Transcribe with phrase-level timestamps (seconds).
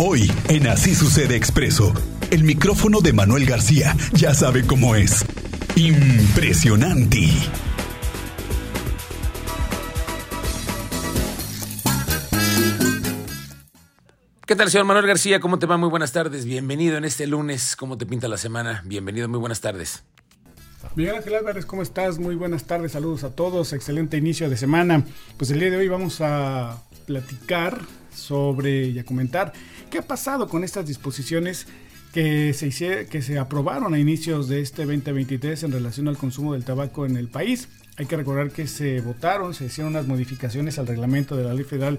[0.00, 1.92] Hoy, en Así Sucede Expreso,
[2.30, 5.26] el micrófono de Manuel García ya sabe cómo es.
[5.74, 7.28] Impresionante.
[14.46, 15.40] ¿Qué tal, señor Manuel García?
[15.40, 15.76] ¿Cómo te va?
[15.76, 16.44] Muy buenas tardes.
[16.44, 17.74] Bienvenido en este lunes.
[17.74, 18.84] ¿Cómo te pinta la semana?
[18.86, 20.04] Bienvenido, muy buenas tardes.
[20.94, 22.18] Miguel Ángel Álvarez, ¿cómo estás?
[22.18, 25.04] Muy buenas tardes, saludos a todos, excelente inicio de semana.
[25.36, 27.80] Pues el día de hoy vamos a platicar
[28.14, 29.54] sobre y a comentar
[29.90, 31.66] qué ha pasado con estas disposiciones
[32.12, 36.64] que se, que se aprobaron a inicios de este 2023 en relación al consumo del
[36.64, 37.68] tabaco en el país.
[37.96, 41.64] Hay que recordar que se votaron, se hicieron unas modificaciones al reglamento de la Ley
[41.64, 41.98] Federal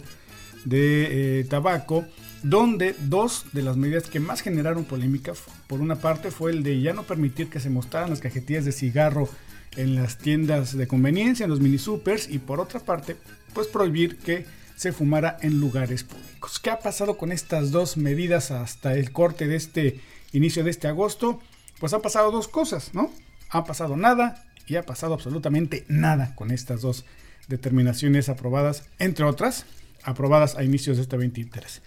[0.63, 2.05] de eh, Tabaco
[2.43, 5.33] donde dos de las medidas que más generaron polémica,
[5.67, 8.71] por una parte fue el de ya no permitir que se mostraran las cajetillas de
[8.71, 9.27] cigarro
[9.75, 13.17] en las tiendas de conveniencia, en los mini supers, y por otra parte,
[13.53, 14.45] pues prohibir que
[14.79, 16.57] se fumara en lugares públicos.
[16.57, 19.99] ¿Qué ha pasado con estas dos medidas hasta el corte de este
[20.31, 21.41] inicio de este agosto?
[21.81, 23.11] Pues han pasado dos cosas, ¿no?
[23.49, 27.03] Ha pasado nada y ha pasado absolutamente nada con estas dos
[27.49, 29.65] determinaciones aprobadas, entre otras,
[30.03, 31.81] aprobadas a inicios de este 23.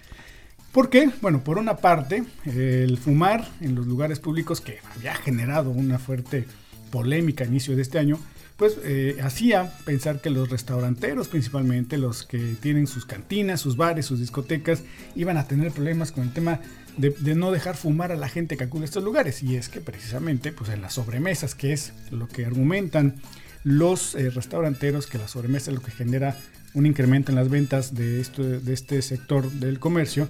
[0.71, 1.09] ¿Por qué?
[1.23, 6.47] Bueno, por una parte, el fumar en los lugares públicos que había generado una fuerte
[6.91, 8.19] polémica a inicio de este año,
[8.57, 14.07] pues eh, hacía pensar que los restauranteros, principalmente los que tienen sus cantinas, sus bares,
[14.07, 14.83] sus discotecas,
[15.17, 16.61] iban a tener problemas con el tema
[16.97, 19.43] de, no dejar fumar a la gente que acude a estos lugares.
[19.43, 23.17] Y es que precisamente, pues en las sobremesas, que es lo que argumentan
[23.65, 26.37] los eh, restauranteros, que la sobremesa es lo que genera
[26.75, 30.29] un incremento en las ventas de, esto, de este sector del comercio,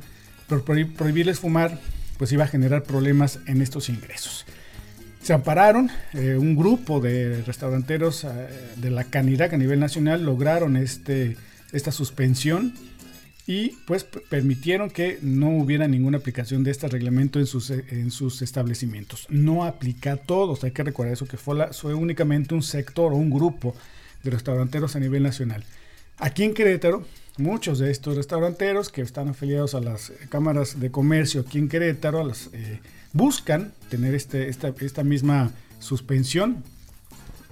[0.48, 1.80] por prohibirles fumar,
[2.18, 4.44] pues iba a generar problemas en estos ingresos.
[5.22, 8.28] Se ampararon, eh, un grupo de restauranteros eh,
[8.76, 11.36] de la Canirac a nivel nacional lograron este,
[11.70, 12.74] esta suspensión
[13.46, 18.42] y pues permitieron que no hubiera ninguna aplicación de este reglamento en sus, en sus
[18.42, 19.26] establecimientos.
[19.30, 23.16] No aplica a todos, hay que recordar eso, que fue, fue únicamente un sector o
[23.16, 23.76] un grupo
[24.24, 25.64] de restauranteros a nivel nacional.
[26.18, 27.04] Aquí en Querétaro
[27.38, 32.30] muchos de estos restauranteros que están afiliados a las cámaras de comercio aquí en Querétaro
[32.52, 32.80] eh,
[33.12, 36.62] buscan tener este, esta, esta misma suspensión,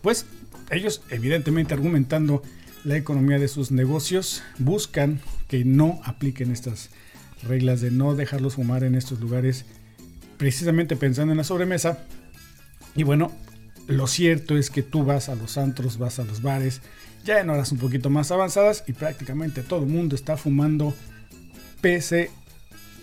[0.03, 0.27] pues
[0.71, 2.43] ellos evidentemente argumentando
[2.85, 6.91] la economía de sus negocios, buscan que no apliquen estas
[7.43, 9.65] reglas de no dejarlos fumar en estos lugares,
[10.39, 12.07] precisamente pensando en la sobremesa.
[12.95, 13.33] Y bueno,
[13.91, 16.81] lo cierto es que tú vas a los antros, vas a los bares,
[17.25, 20.95] ya en horas un poquito más avanzadas y prácticamente todo el mundo está fumando
[21.81, 22.31] pese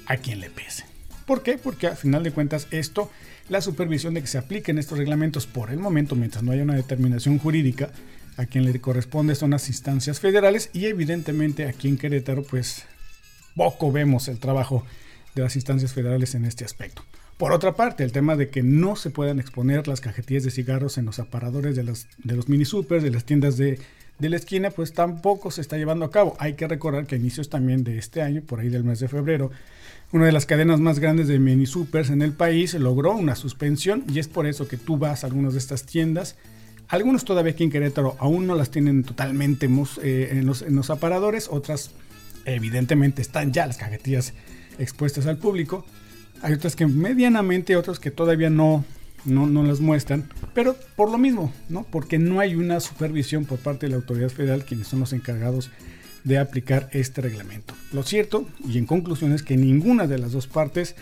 [0.06, 0.86] a quien le pese.
[1.26, 1.58] ¿Por qué?
[1.58, 3.12] Porque a final de cuentas esto,
[3.50, 6.76] la supervisión de que se apliquen estos reglamentos por el momento, mientras no haya una
[6.76, 7.92] determinación jurídica,
[8.38, 12.84] a quien le corresponde son las instancias federales y evidentemente aquí en Querétaro pues
[13.56, 14.86] poco vemos el trabajo
[15.42, 17.04] de las instancias federales en este aspecto.
[17.38, 20.98] Por otra parte, el tema de que no se puedan exponer las cajetillas de cigarros
[20.98, 23.80] en los aparadores de, de los mini supers, de las tiendas de
[24.20, 26.36] de la esquina, pues tampoco se está llevando a cabo.
[26.40, 29.08] Hay que recordar que a inicios también de este año, por ahí del mes de
[29.08, 29.52] febrero,
[30.12, 34.04] una de las cadenas más grandes de mini supers en el país logró una suspensión
[34.12, 36.36] y es por eso que tú vas a algunas de estas tiendas.
[36.88, 39.70] Algunos todavía aquí en Querétaro aún no las tienen totalmente
[40.02, 41.92] eh, en, los, en los aparadores, otras
[42.46, 44.34] evidentemente están ya las cajetillas
[44.80, 45.86] expuestas al público.
[46.42, 48.86] Hay otras que medianamente, otras que todavía no,
[49.26, 51.84] no, las muestran, pero por lo mismo, ¿no?
[51.84, 55.72] Porque no hay una supervisión por parte de la autoridad federal, quienes son los encargados
[56.24, 57.74] de aplicar este reglamento.
[57.92, 60.96] Lo cierto, y en conclusión, es que ninguna de las dos partes,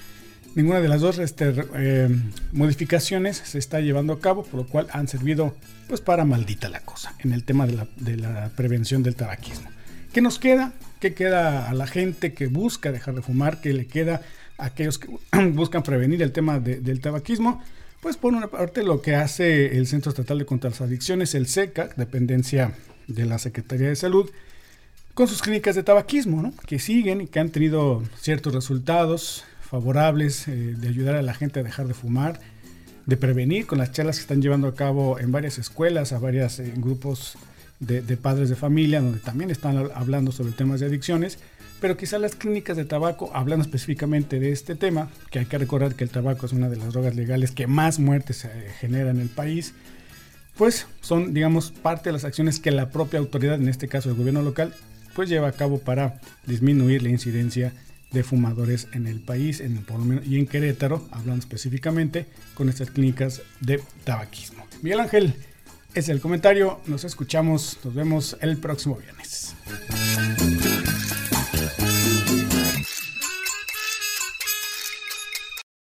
[0.56, 2.10] ninguna de las dos este, eh,
[2.54, 5.56] modificaciones se está llevando a cabo, por lo cual han servido
[5.88, 9.70] pues para maldita la cosa en el tema de la, de la prevención del tabaquismo.
[10.14, 10.74] ¿Qué nos queda?
[11.00, 13.62] ¿Qué queda a la gente que busca dejar de fumar?
[13.62, 14.22] ¿Qué le queda
[14.58, 15.10] a aquellos que
[15.54, 17.62] buscan prevenir el tema del tabaquismo?
[18.02, 21.48] Pues por una parte lo que hace el Centro Estatal de Contra las Adicciones, el
[21.48, 22.74] SECA, dependencia
[23.08, 24.30] de la Secretaría de Salud,
[25.14, 26.54] con sus clínicas de tabaquismo, ¿no?
[26.68, 31.62] que siguen y que han tenido ciertos resultados favorables eh, de ayudar a la gente
[31.62, 32.40] a dejar de fumar,
[33.06, 36.60] de prevenir con las charlas que están llevando a cabo en varias escuelas, a varios
[36.60, 37.38] eh, grupos
[37.86, 41.40] de, padres de familia, donde también están hablando sobre temas de adicciones
[41.80, 45.96] pero quizá las clínicas de tabaco, hablando específicamente de este tema, que hay que recordar
[45.96, 48.48] que el tabaco es una de las drogas legales que más muertes
[48.80, 49.74] genera en el país,
[50.58, 54.16] pues son, digamos, parte de las acciones que la propia autoridad, en este caso el
[54.16, 54.74] gobierno local,
[55.14, 57.74] pues lleva a cabo para disminuir la incidencia
[58.12, 59.86] de fumadores en el país en,
[60.26, 64.66] y en Querétaro, hablando específicamente con estas clínicas de tabaquismo.
[64.82, 65.36] Miguel Ángel,
[65.96, 69.56] es el comentario, nos escuchamos, nos vemos el próximo viernes.